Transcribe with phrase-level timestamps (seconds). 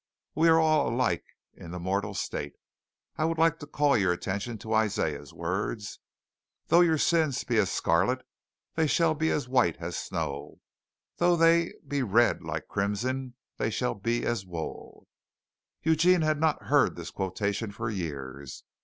[0.33, 1.23] We are all alike
[1.53, 2.53] in the mortal state.
[3.17, 5.99] I would like to call your attention to Isaiah's words,
[6.69, 8.25] 'Though your sins be as scarlet,
[8.73, 10.59] they shall be as white as snow;
[11.17, 15.07] though they be red like crimson, they shall be as wool.'"
[15.83, 18.63] Eugene had not heard this quotation for years.